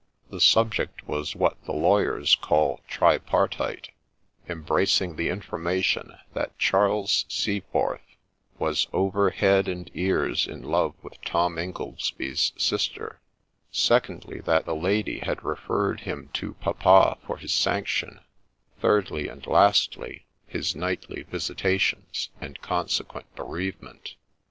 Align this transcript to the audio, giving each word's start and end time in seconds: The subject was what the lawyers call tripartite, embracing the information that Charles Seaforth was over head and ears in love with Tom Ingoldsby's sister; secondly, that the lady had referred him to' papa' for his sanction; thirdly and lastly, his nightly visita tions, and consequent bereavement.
The 0.31 0.41
subject 0.41 1.07
was 1.07 1.35
what 1.35 1.63
the 1.65 1.73
lawyers 1.73 2.33
call 2.33 2.81
tripartite, 2.87 3.91
embracing 4.49 5.15
the 5.15 5.29
information 5.29 6.17
that 6.33 6.57
Charles 6.57 7.25
Seaforth 7.29 8.01
was 8.57 8.87
over 8.93 9.29
head 9.29 9.67
and 9.67 9.91
ears 9.93 10.47
in 10.47 10.63
love 10.63 10.95
with 11.03 11.21
Tom 11.21 11.59
Ingoldsby's 11.59 12.51
sister; 12.57 13.21
secondly, 13.69 14.39
that 14.39 14.65
the 14.65 14.75
lady 14.75 15.19
had 15.19 15.43
referred 15.43 15.99
him 15.99 16.31
to' 16.33 16.53
papa' 16.55 17.19
for 17.27 17.37
his 17.37 17.53
sanction; 17.53 18.21
thirdly 18.79 19.27
and 19.27 19.45
lastly, 19.45 20.25
his 20.47 20.75
nightly 20.75 21.21
visita 21.25 21.77
tions, 21.79 22.29
and 22.41 22.59
consequent 22.59 23.27
bereavement. 23.35 24.15